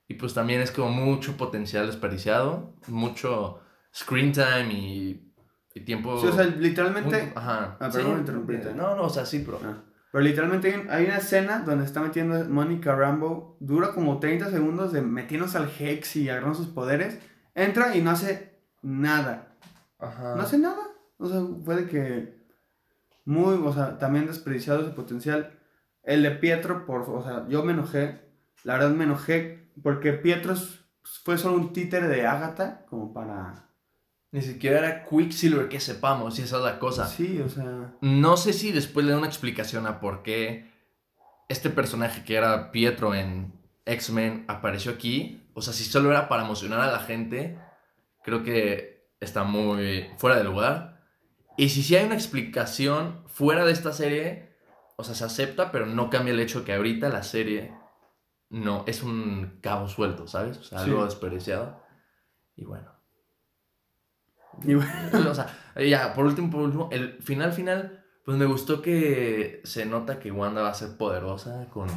Y 0.08 0.14
pues 0.14 0.34
también 0.34 0.60
es 0.60 0.70
como 0.72 0.90
mucho 0.90 1.36
potencial 1.36 1.86
desperdiciado, 1.86 2.74
mucho 2.88 3.60
screen 3.94 4.32
time 4.32 4.72
y, 4.72 5.32
y 5.74 5.80
tiempo. 5.82 6.20
Sí, 6.20 6.26
o 6.26 6.32
sea, 6.32 6.44
literalmente. 6.46 7.22
muy- 7.22 7.32
ajá. 7.34 7.76
Ah, 7.80 7.88
perdón 7.92 8.18
interrumpirte. 8.20 8.74
No, 8.74 8.96
no, 8.96 9.04
o 9.04 9.10
sea, 9.10 9.24
sí, 9.24 9.42
pero. 9.44 9.60
Ah, 9.64 9.76
Pero 10.12 10.24
literalmente 10.24 10.72
hay, 10.72 10.80
un- 10.80 10.90
hay 10.90 11.04
una 11.04 11.18
escena 11.18 11.60
donde 11.60 11.84
está 11.84 12.00
metiendo 12.00 12.44
Mónica 12.48 12.94
Rambo. 12.94 13.56
Dura 13.60 13.92
como 13.92 14.18
30 14.18 14.50
segundos 14.50 14.92
de 14.92 15.02
metiéndose 15.02 15.56
al 15.58 15.70
Hex 15.78 16.16
y 16.16 16.28
agarrando 16.28 16.56
sus 16.56 16.68
poderes. 16.68 17.18
Entra 17.54 17.94
y 17.96 18.02
no 18.02 18.10
hace 18.10 18.58
nada. 18.82 19.56
Ajá. 19.98 20.34
No 20.36 20.42
hace 20.42 20.58
nada. 20.58 20.82
O 21.18 21.28
sea, 21.28 21.40
puede 21.64 21.86
que. 21.86 22.40
Muy, 23.24 23.54
o 23.64 23.72
sea, 23.72 23.98
también 23.98 24.26
desperdiciado 24.26 24.80
ese 24.80 24.90
potencial. 24.90 25.58
El 26.02 26.22
de 26.22 26.30
Pietro, 26.32 26.86
por, 26.86 27.02
o 27.02 27.22
sea, 27.22 27.46
yo 27.48 27.62
me 27.62 27.72
enojé. 27.72 28.20
La 28.64 28.74
verdad 28.74 28.90
me 28.90 29.04
enojé 29.04 29.70
porque 29.82 30.12
Pietro 30.14 30.54
fue 31.24 31.38
solo 31.38 31.56
un 31.56 31.72
títere 31.72 32.08
de 32.08 32.26
Agatha, 32.26 32.84
como 32.88 33.12
para. 33.12 33.69
Ni 34.32 34.42
siquiera 34.42 34.78
era 34.78 35.04
Quicksilver 35.04 35.68
que 35.68 35.80
sepamos, 35.80 36.38
y 36.38 36.42
esa 36.42 36.58
es 36.58 36.62
la 36.62 36.78
cosa. 36.78 37.06
Sí, 37.06 37.40
o 37.40 37.48
sea. 37.48 37.94
No 38.00 38.36
sé 38.36 38.52
si 38.52 38.70
después 38.70 39.04
le 39.04 39.12
da 39.12 39.18
una 39.18 39.26
explicación 39.26 39.86
a 39.86 40.00
por 40.00 40.22
qué 40.22 40.70
este 41.48 41.68
personaje 41.70 42.22
que 42.24 42.36
era 42.36 42.70
Pietro 42.70 43.14
en 43.14 43.52
X-Men 43.86 44.44
apareció 44.46 44.92
aquí. 44.92 45.42
O 45.54 45.62
sea, 45.62 45.72
si 45.72 45.82
solo 45.84 46.10
era 46.10 46.28
para 46.28 46.44
emocionar 46.44 46.80
a 46.80 46.92
la 46.92 47.00
gente, 47.00 47.58
creo 48.22 48.44
que 48.44 49.08
está 49.18 49.42
muy 49.42 50.08
fuera 50.16 50.36
de 50.36 50.44
lugar. 50.44 51.00
Y 51.56 51.70
si 51.70 51.82
sí 51.82 51.96
hay 51.96 52.06
una 52.06 52.14
explicación 52.14 53.24
fuera 53.26 53.64
de 53.64 53.72
esta 53.72 53.92
serie, 53.92 54.54
o 54.96 55.02
sea, 55.02 55.16
se 55.16 55.24
acepta, 55.24 55.72
pero 55.72 55.86
no 55.86 56.08
cambia 56.08 56.32
el 56.32 56.40
hecho 56.40 56.64
que 56.64 56.72
ahorita 56.72 57.08
la 57.08 57.24
serie 57.24 57.74
no 58.48 58.84
es 58.86 59.02
un 59.02 59.58
cabo 59.60 59.88
suelto, 59.88 60.28
¿sabes? 60.28 60.56
O 60.58 60.62
sea, 60.62 60.78
Sí. 60.78 60.90
algo 60.90 61.04
desperdiciado. 61.04 61.82
Y 62.54 62.64
bueno. 62.64 62.92
Y 64.64 64.74
bueno, 64.74 64.90
o 65.30 65.34
sea, 65.34 65.46
ya, 65.76 66.12
por 66.14 66.26
último, 66.26 66.50
por 66.50 66.62
último, 66.62 66.88
el 66.92 67.22
final 67.22 67.52
final, 67.52 68.04
pues 68.24 68.36
me 68.36 68.46
gustó 68.46 68.82
que 68.82 69.60
se 69.64 69.86
nota 69.86 70.18
que 70.18 70.30
Wanda 70.30 70.62
va 70.62 70.70
a 70.70 70.74
ser 70.74 70.96
poderosa 70.96 71.68
con 71.70 71.88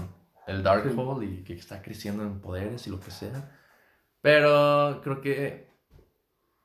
el 0.48 0.64
Darkhold 0.64 1.24
y 1.24 1.44
que 1.44 1.54
está 1.54 1.82
creciendo 1.82 2.24
en 2.24 2.40
poderes 2.42 2.88
y 2.88 2.90
lo 2.90 3.00
que 3.00 3.12
sea. 3.12 3.58
Pero 4.22 5.02
creo 5.04 5.22
que 5.22 5.74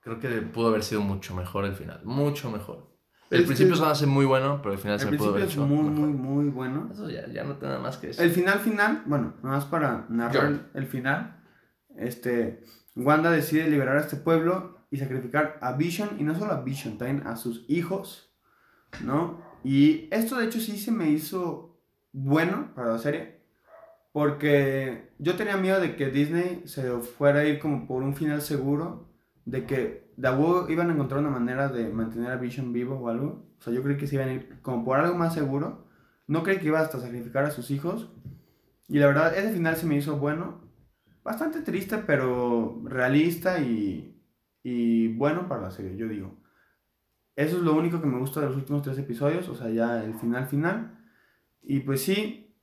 creo 0.00 0.20
que 0.20 0.28
pudo 0.42 0.68
haber 0.68 0.82
sido 0.82 1.00
mucho 1.00 1.34
mejor 1.34 1.64
el 1.64 1.74
final, 1.74 2.00
mucho 2.04 2.50
mejor. 2.50 2.88
El 3.30 3.40
Es 3.40 3.46
principio 3.46 3.76
se 3.76 3.82
va 3.82 3.88
a 3.88 3.92
hacer 3.92 4.08
muy 4.08 4.24
bueno, 4.24 4.60
pero 4.62 4.72
el 4.72 4.78
final 4.78 4.94
el 4.94 5.00
se 5.00 5.12
pudo 5.12 5.30
haber 5.30 5.42
hecho 5.44 5.60
muy, 5.60 5.82
mejor. 5.82 5.90
muy, 5.90 6.12
muy 6.12 6.48
bueno. 6.48 6.88
Eso 6.90 7.10
ya, 7.10 7.26
ya 7.28 7.44
no 7.44 7.56
tengo 7.56 7.72
nada 7.72 7.82
más 7.82 7.98
que 7.98 8.08
decir. 8.08 8.24
El 8.24 8.30
final 8.30 8.58
final, 8.60 9.02
bueno, 9.06 9.34
nada 9.42 9.56
más 9.56 9.64
para 9.66 10.06
narrar 10.08 10.46
el, 10.46 10.60
el 10.72 10.86
final, 10.86 11.42
este, 11.96 12.64
Wanda 12.94 13.30
decide 13.30 13.68
liberar 13.68 13.96
a 13.98 14.00
este 14.00 14.16
pueblo 14.16 14.77
y 14.90 14.96
sacrificar 14.96 15.58
a 15.60 15.72
Vision, 15.72 16.10
y 16.18 16.24
no 16.24 16.34
solo 16.34 16.52
a 16.52 16.62
Vision, 16.62 16.98
también 16.98 17.26
a 17.26 17.36
sus 17.36 17.64
hijos, 17.68 18.32
¿no? 19.04 19.40
Y 19.64 20.08
esto 20.10 20.36
de 20.36 20.46
hecho 20.46 20.60
sí 20.60 20.78
se 20.78 20.92
me 20.92 21.10
hizo 21.10 21.80
bueno 22.12 22.72
para 22.74 22.92
la 22.92 22.98
serie, 22.98 23.40
porque 24.12 25.12
yo 25.18 25.36
tenía 25.36 25.56
miedo 25.56 25.80
de 25.80 25.96
que 25.96 26.10
Disney 26.10 26.62
se 26.66 26.90
fuera 26.98 27.40
a 27.40 27.44
ir 27.44 27.58
como 27.58 27.86
por 27.86 28.02
un 28.02 28.14
final 28.14 28.40
seguro, 28.42 29.08
de 29.44 29.64
que 29.64 30.12
Dawo 30.16 30.68
iban 30.68 30.90
a 30.90 30.94
encontrar 30.94 31.20
una 31.20 31.30
manera 31.30 31.68
de 31.68 31.88
mantener 31.88 32.30
a 32.30 32.36
Vision 32.36 32.72
vivo 32.72 32.96
o 32.96 33.08
algo, 33.08 33.46
o 33.58 33.62
sea, 33.62 33.72
yo 33.72 33.82
creí 33.82 33.96
que 33.96 34.06
se 34.06 34.16
iban 34.16 34.28
a 34.28 34.34
ir 34.34 34.60
como 34.62 34.84
por 34.84 34.98
algo 34.98 35.16
más 35.16 35.34
seguro, 35.34 35.88
no 36.28 36.42
creí 36.42 36.58
que 36.58 36.66
iba 36.66 36.80
hasta 36.80 37.00
sacrificar 37.00 37.44
a 37.44 37.50
sus 37.50 37.70
hijos. 37.70 38.10
Y 38.86 38.98
la 38.98 39.06
verdad, 39.06 39.36
ese 39.36 39.52
final 39.52 39.76
se 39.76 39.86
me 39.86 39.96
hizo 39.96 40.18
bueno. 40.18 40.60
Bastante 41.24 41.62
triste, 41.62 41.98
pero 41.98 42.80
realista 42.84 43.60
y, 43.60 44.17
y 44.70 45.08
bueno 45.14 45.48
para 45.48 45.62
la 45.62 45.70
serie, 45.70 45.96
yo 45.96 46.08
digo. 46.08 46.38
Eso 47.36 47.56
es 47.58 47.62
lo 47.62 47.74
único 47.74 48.00
que 48.00 48.06
me 48.06 48.18
gusta 48.18 48.40
de 48.40 48.46
los 48.48 48.56
últimos 48.56 48.82
tres 48.82 48.98
episodios, 48.98 49.48
o 49.48 49.54
sea, 49.54 49.70
ya 49.70 50.04
el 50.04 50.14
final 50.14 50.46
final. 50.46 50.98
Y 51.62 51.80
pues 51.80 52.02
sí, 52.02 52.56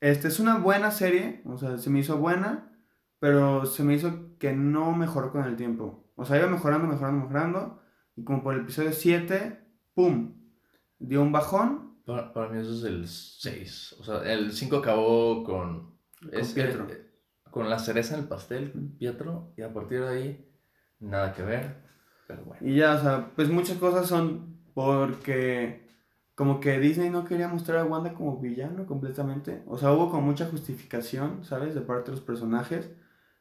este 0.00 0.28
es 0.28 0.40
una 0.40 0.58
buena 0.58 0.90
serie, 0.90 1.42
o 1.44 1.56
sea, 1.58 1.76
se 1.78 1.90
me 1.90 1.98
hizo 2.00 2.16
buena, 2.16 2.72
pero 3.18 3.66
se 3.66 3.82
me 3.82 3.94
hizo 3.94 4.36
que 4.38 4.52
no 4.54 4.92
mejoró 4.92 5.32
con 5.32 5.44
el 5.44 5.56
tiempo. 5.56 6.10
O 6.16 6.24
sea, 6.24 6.38
iba 6.38 6.46
mejorando, 6.48 6.86
mejorando, 6.88 7.20
mejorando. 7.24 7.82
Y 8.16 8.24
como 8.24 8.42
por 8.42 8.54
el 8.54 8.62
episodio 8.62 8.92
7, 8.92 9.60
¡pum! 9.94 10.34
Dio 10.98 11.20
un 11.20 11.32
bajón 11.32 11.98
Para, 12.06 12.32
para 12.32 12.48
mí 12.48 12.58
eso 12.60 12.72
es 12.72 12.84
el 12.84 13.06
6. 13.06 13.96
O 14.00 14.04
sea, 14.04 14.22
el 14.32 14.52
5 14.52 14.76
acabó 14.78 15.44
con. 15.44 15.94
es 16.32 16.54
que- 16.54 16.62
Pietro. 16.62 16.86
eh, 16.88 17.02
con 17.50 17.68
la 17.68 17.78
cereza 17.78 18.14
en 18.14 18.22
el 18.22 18.28
pastel, 18.28 18.72
Pietro. 18.98 19.52
Y 19.58 19.62
a 19.62 19.72
partir 19.74 20.00
de 20.00 20.08
ahí, 20.08 20.48
nada 21.00 21.32
que 21.34 21.42
ver. 21.42 21.76
Pero 22.26 22.44
bueno. 22.44 22.66
Y 22.66 22.76
ya, 22.76 22.94
o 22.94 23.00
sea, 23.00 23.30
pues 23.34 23.48
muchas 23.48 23.78
cosas 23.78 24.06
son 24.06 24.56
porque 24.74 25.86
como 26.34 26.60
que 26.60 26.78
Disney 26.78 27.08
no 27.08 27.24
quería 27.24 27.48
mostrar 27.48 27.78
a 27.78 27.84
Wanda 27.84 28.12
como 28.12 28.38
villano 28.38 28.86
completamente. 28.86 29.62
O 29.66 29.78
sea, 29.78 29.92
hubo 29.92 30.10
como 30.10 30.22
mucha 30.22 30.46
justificación, 30.46 31.44
¿sabes? 31.44 31.74
De 31.74 31.80
parte 31.80 32.10
de 32.10 32.16
los 32.16 32.24
personajes. 32.24 32.90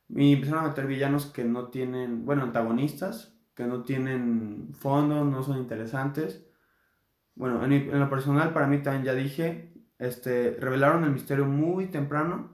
Y 0.10 0.34
empezaron 0.34 0.64
a 0.64 0.68
meter 0.70 0.88
villanos 0.88 1.26
que 1.26 1.44
no 1.44 1.70
tienen, 1.70 2.26
bueno, 2.26 2.44
antagonistas, 2.44 3.36
que 3.56 3.66
no 3.66 3.84
tienen 3.84 4.74
fondo, 4.74 5.26
no 5.26 5.44
son 5.44 5.58
interesantes. 5.58 6.46
Bueno, 7.36 7.66
en, 7.66 7.74
en 7.74 8.00
lo 8.00 8.10
personal, 8.10 8.54
para 8.54 8.68
mí 8.68 8.82
también 8.82 9.04
ya 9.04 9.14
dije, 9.14 9.74
este, 10.00 10.58
revelaron 10.60 11.04
el 11.04 11.12
misterio 11.12 11.46
muy 11.46 11.88
temprano. 11.88 12.52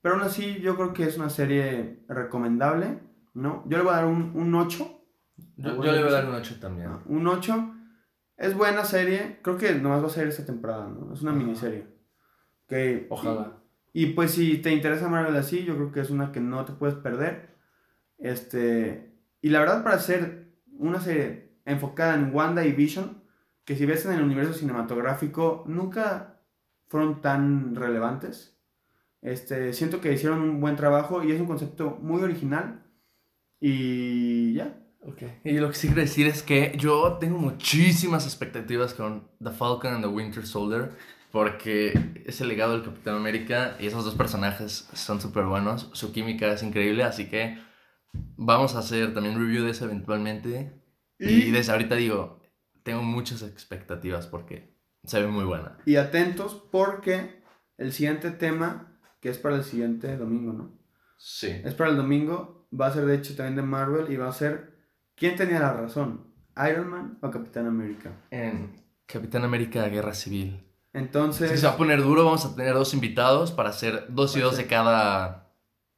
Pero 0.00 0.16
aún 0.16 0.24
así, 0.24 0.60
yo 0.60 0.76
creo 0.76 0.92
que 0.92 1.04
es 1.04 1.16
una 1.16 1.30
serie 1.30 2.04
recomendable, 2.08 3.00
¿no? 3.34 3.64
Yo 3.68 3.78
le 3.78 3.84
voy 3.84 3.92
a 3.92 3.96
dar 3.96 4.06
un, 4.06 4.32
un 4.34 4.54
8. 4.54 5.00
Yo, 5.56 5.70
le 5.70 5.74
voy 5.78 5.88
a 5.88 6.10
dar 6.10 6.28
un 6.28 6.34
8 6.34 6.56
también. 6.60 6.88
Ah, 6.88 7.02
Un 7.06 7.26
8. 7.26 7.74
Es 8.36 8.56
buena 8.56 8.84
serie. 8.84 9.40
Creo 9.42 9.56
que 9.56 9.74
nomás 9.74 10.02
va 10.02 10.06
a 10.06 10.10
ser 10.10 10.28
esta 10.28 10.44
temporada, 10.44 10.88
¿no? 10.88 11.12
Es 11.12 11.22
una 11.22 11.32
Ajá. 11.32 11.40
miniserie. 11.40 11.86
Que, 12.68 13.06
Ojalá. 13.10 13.58
Y, 13.92 14.04
y, 14.04 14.12
pues 14.14 14.32
si 14.32 14.58
te 14.58 14.72
interesa 14.72 15.08
Marvel 15.08 15.36
así, 15.36 15.64
yo 15.64 15.76
creo 15.76 15.92
que 15.92 16.00
es 16.00 16.10
una 16.10 16.32
que 16.32 16.40
no 16.40 16.64
te 16.64 16.72
puedes 16.72 16.96
perder. 16.96 17.54
Este. 18.18 19.14
Y 19.40 19.50
la 19.50 19.60
verdad, 19.60 19.84
para 19.84 19.98
ser 19.98 20.52
una 20.78 21.00
serie 21.00 21.58
enfocada 21.64 22.14
en 22.14 22.34
Wanda 22.34 22.64
y 22.64 22.72
Vision, 22.72 23.22
que 23.64 23.76
si 23.76 23.86
ves 23.86 24.04
en 24.06 24.12
el 24.14 24.22
universo 24.22 24.52
cinematográfico, 24.52 25.64
nunca 25.66 26.40
fueron 26.86 27.20
tan 27.20 27.74
relevantes. 27.74 28.58
Este, 29.22 29.72
siento 29.72 30.00
que 30.00 30.12
hicieron 30.12 30.40
un 30.42 30.60
buen 30.60 30.76
trabajo 30.76 31.22
y 31.22 31.32
es 31.32 31.40
un 31.40 31.46
concepto 31.46 31.98
muy 32.02 32.22
original. 32.22 32.83
Y 33.66 34.52
ya. 34.52 34.78
Ok. 35.00 35.22
Y 35.44 35.52
lo 35.58 35.68
que 35.70 35.74
sí 35.74 35.86
quiero 35.88 36.02
decir 36.02 36.26
es 36.26 36.42
que 36.42 36.74
yo 36.76 37.14
tengo 37.18 37.38
muchísimas 37.38 38.26
expectativas 38.26 38.92
con 38.92 39.28
The 39.42 39.50
Falcon 39.52 39.94
and 39.94 40.04
the 40.04 40.10
Winter 40.10 40.46
Soldier. 40.46 40.90
Porque 41.32 42.22
es 42.26 42.40
el 42.42 42.48
legado 42.48 42.74
del 42.74 42.84
Capitán 42.84 43.16
América 43.16 43.76
y 43.80 43.86
esos 43.86 44.04
dos 44.04 44.14
personajes 44.14 44.88
son 44.92 45.20
súper 45.20 45.44
buenos. 45.46 45.88
Su 45.92 46.12
química 46.12 46.52
es 46.52 46.62
increíble, 46.62 47.02
así 47.02 47.28
que 47.28 47.58
vamos 48.36 48.76
a 48.76 48.80
hacer 48.80 49.14
también 49.14 49.36
review 49.36 49.64
de 49.64 49.70
eso 49.70 49.86
eventualmente. 49.86 50.80
Y, 51.18 51.48
Y- 51.48 51.50
desde 51.50 51.72
ahorita 51.72 51.96
digo, 51.96 52.40
tengo 52.84 53.02
muchas 53.02 53.42
expectativas 53.42 54.28
porque 54.28 54.76
se 55.04 55.20
ve 55.20 55.26
muy 55.26 55.44
buena. 55.44 55.78
Y 55.86 55.96
atentos 55.96 56.62
porque 56.70 57.42
el 57.78 57.92
siguiente 57.92 58.30
tema, 58.30 58.96
que 59.20 59.30
es 59.30 59.38
para 59.38 59.56
el 59.56 59.64
siguiente 59.64 60.16
domingo, 60.16 60.52
¿no? 60.52 60.78
Sí. 61.16 61.48
Es 61.64 61.74
para 61.74 61.90
el 61.90 61.96
domingo, 61.96 62.63
va 62.78 62.86
a 62.88 62.92
ser 62.92 63.04
de 63.06 63.14
hecho 63.16 63.34
también 63.36 63.56
de 63.56 63.62
Marvel 63.62 64.12
y 64.12 64.16
va 64.16 64.28
a 64.28 64.32
ser 64.32 64.74
¿Quién 65.16 65.36
tenía 65.36 65.60
la 65.60 65.72
razón? 65.72 66.26
¿Iron 66.70 66.88
Man 66.88 67.18
o 67.20 67.30
Capitán 67.30 67.66
América? 67.66 68.10
En 68.30 68.74
Capitán 69.06 69.44
América 69.44 69.86
Guerra 69.88 70.12
Civil. 70.14 70.60
Entonces, 70.92 71.50
Si 71.50 71.58
se 71.58 71.66
va 71.66 71.72
a 71.72 71.76
poner 71.76 72.02
duro, 72.02 72.24
vamos 72.24 72.44
a 72.44 72.54
tener 72.54 72.74
dos 72.74 72.94
invitados 72.94 73.52
para 73.52 73.68
hacer 73.70 74.06
dos 74.08 74.36
y 74.36 74.40
dos 74.40 74.56
de 74.56 74.66
cada, 74.66 75.50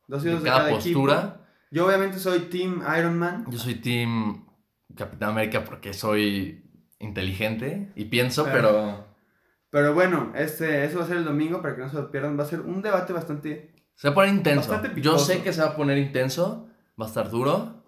dos 0.06 0.24
y 0.24 0.28
dos 0.30 0.42
de 0.42 0.48
cada 0.48 0.60
cada 0.64 0.70
postura. 0.70 1.18
equipo. 1.20 1.36
Yo 1.70 1.86
obviamente 1.86 2.18
soy 2.18 2.40
Team 2.40 2.82
Iron 2.98 3.18
Man. 3.18 3.44
Yo 3.48 3.58
soy 3.58 3.76
Team 3.76 4.46
Capitán 4.94 5.30
América 5.30 5.64
porque 5.64 5.92
soy 5.94 6.62
inteligente 6.98 7.92
y 7.94 8.06
pienso, 8.06 8.44
Claro. 8.44 8.58
pero 8.58 9.06
Pero 9.70 9.94
bueno, 9.94 10.32
este, 10.34 10.84
eso 10.84 10.98
va 10.98 11.04
a 11.04 11.08
ser 11.08 11.18
el 11.18 11.24
domingo 11.24 11.60
para 11.60 11.74
que 11.76 11.82
no 11.82 11.88
se 11.90 11.96
lo 11.96 12.10
pierdan. 12.10 12.38
Va 12.38 12.44
a 12.44 12.46
ser 12.46 12.60
un 12.60 12.80
debate 12.82 13.12
bastante. 13.12 13.74
Se 13.96 14.08
va 14.08 14.12
a 14.12 14.14
poner 14.14 14.34
intenso. 14.34 14.82
Yo 14.96 15.18
sé 15.18 15.42
que 15.42 15.52
se 15.52 15.62
va 15.62 15.68
a 15.68 15.76
poner 15.76 15.98
intenso, 15.98 16.68
va 17.00 17.06
a 17.06 17.08
estar 17.08 17.30
duro. 17.30 17.82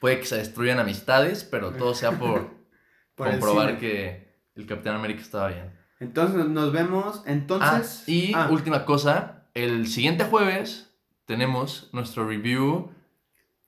Puede 0.00 0.20
que 0.20 0.26
se 0.26 0.36
destruyan 0.36 0.78
amistades, 0.78 1.42
pero 1.44 1.72
todo 1.72 1.94
sea 1.94 2.12
por, 2.12 2.50
comprobar 3.16 3.78
que 3.78 4.38
el 4.54 4.66
Capitán 4.66 4.94
América 4.94 5.20
estaba 5.20 5.48
bien. 5.48 5.76
Entonces 5.98 6.46
nos 6.46 6.72
vemos. 6.72 7.22
Entonces. 7.26 8.04
ah, 8.06 8.10
y 8.10 8.32
ah, 8.34 8.48
última 8.50 8.84
cosa, 8.84 9.48
el 9.54 9.88
siguiente 9.88 10.24
jueves 10.24 10.94
tenemos 11.24 11.90
nuestro 11.92 12.26
review, 12.26 12.92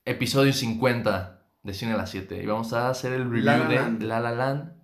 episodio 0.05 0.53
50 0.53 1.43
de 1.65 1.75
Cine 1.75 1.93
a 1.95 1.97
las 1.97 2.11
7. 2.11 2.41
Y 2.41 2.47
vamos 2.47 2.73
a 2.73 2.89
hacer 2.89 3.13
el 3.13 3.25
review 3.25 3.45
La 3.45 3.59
de. 3.59 4.07
La 4.07 4.21
La 4.21 4.31
Land. 4.31 4.80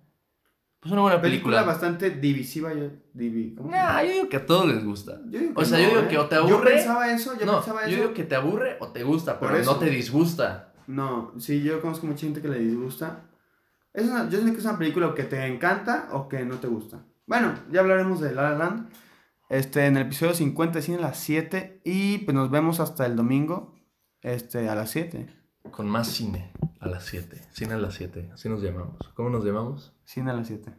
Pues 0.87 0.91
una 0.93 1.01
buena 1.01 1.21
película 1.21 1.57
película. 1.57 1.63
bastante 1.73 2.09
divisiva. 2.11 2.73
Yo, 2.73 2.89
divi- 3.13 3.55
yo 3.55 4.11
digo 4.13 4.29
que 4.29 4.37
a 4.37 4.45
todos 4.45 4.65
les 4.67 4.83
gusta. 4.85 5.19
Yo 5.29 5.39
o 5.53 5.65
sea, 5.65 5.79
yo 5.79 5.89
digo 5.89 6.07
que 6.07 6.17
o 6.17 6.25
te 6.27 6.35
Yo 6.35 6.43
aburre- 6.47 6.73
pensaba 6.75 7.11
eso, 7.11 7.37
yo 7.37 7.45
no, 7.45 7.55
pensaba 7.55 7.81
yo 7.83 7.87
eso. 7.89 8.01
digo 8.03 8.13
que 8.13 8.23
te 8.23 8.35
aburre 8.35 8.77
o 8.79 8.87
te 8.87 9.03
gusta, 9.03 9.39
pero 9.39 9.57
no 9.63 9.75
te 9.75 9.89
disgusta. 9.89 10.73
No, 10.87 11.33
sí, 11.37 11.61
yo 11.63 11.81
conozco 11.81 12.07
mucha 12.07 12.21
gente 12.21 12.41
que 12.41 12.47
le 12.47 12.59
disgusta. 12.59 13.23
Es 13.93 14.05
una, 14.07 14.23
yo 14.29 14.37
siento 14.37 14.53
que 14.53 14.59
es 14.59 14.65
una 14.65 14.77
película 14.77 15.13
que 15.13 15.23
te 15.23 15.45
encanta 15.45 16.07
o 16.13 16.29
que 16.29 16.45
no 16.45 16.55
te 16.55 16.67
gusta. 16.67 17.03
Bueno, 17.25 17.53
ya 17.71 17.81
hablaremos 17.81 18.21
de 18.21 18.33
La 18.33 18.51
La 18.51 18.57
Land. 18.57 18.89
Este, 19.49 19.85
en 19.85 19.97
el 19.97 20.03
episodio 20.03 20.33
50 20.33 20.79
de 20.79 20.81
cine 20.81 20.97
a 20.99 21.01
las 21.01 21.17
7. 21.19 21.81
Y 21.83 22.19
pues 22.19 22.33
nos 22.35 22.49
vemos 22.49 22.79
hasta 22.79 23.05
el 23.05 23.15
domingo. 23.15 23.75
Este, 24.21 24.69
a 24.69 24.75
las 24.75 24.91
7. 24.91 25.27
Con 25.71 25.89
más 25.89 26.07
cine 26.07 26.53
a 26.79 26.87
las 26.87 27.05
7. 27.05 27.41
Cine 27.51 27.73
a 27.73 27.77
las 27.77 27.95
7. 27.95 28.29
Así 28.33 28.47
nos 28.47 28.61
llamamos. 28.61 28.97
¿Cómo 29.15 29.29
nos 29.29 29.43
llamamos? 29.43 29.93
Cine 30.07 30.31
a 30.31 30.33
las 30.33 30.47
7. 30.47 30.73